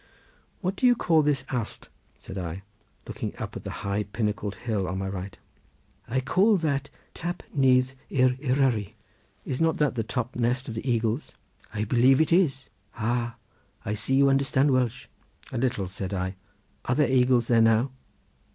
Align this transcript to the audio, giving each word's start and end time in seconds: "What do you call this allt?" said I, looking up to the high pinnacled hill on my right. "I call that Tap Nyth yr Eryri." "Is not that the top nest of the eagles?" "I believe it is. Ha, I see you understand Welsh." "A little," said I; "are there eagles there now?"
"What 0.61 0.75
do 0.75 0.87
you 0.87 0.95
call 0.95 1.21
this 1.21 1.43
allt?" 1.53 1.87
said 2.17 2.35
I, 2.35 2.63
looking 3.05 3.35
up 3.37 3.51
to 3.51 3.59
the 3.59 3.69
high 3.85 4.01
pinnacled 4.01 4.55
hill 4.55 4.87
on 4.87 4.97
my 4.97 5.07
right. 5.07 5.37
"I 6.07 6.21
call 6.21 6.57
that 6.57 6.89
Tap 7.13 7.43
Nyth 7.55 7.93
yr 8.09 8.35
Eryri." 8.41 8.95
"Is 9.45 9.61
not 9.61 9.77
that 9.77 9.93
the 9.93 10.01
top 10.01 10.35
nest 10.35 10.67
of 10.67 10.73
the 10.73 10.89
eagles?" 10.91 11.33
"I 11.71 11.83
believe 11.83 12.19
it 12.19 12.33
is. 12.33 12.67
Ha, 12.93 13.35
I 13.85 13.93
see 13.93 14.15
you 14.15 14.27
understand 14.27 14.71
Welsh." 14.71 15.05
"A 15.51 15.59
little," 15.59 15.87
said 15.87 16.15
I; 16.15 16.33
"are 16.85 16.95
there 16.95 17.07
eagles 17.07 17.45
there 17.45 17.61
now?" 17.61 17.91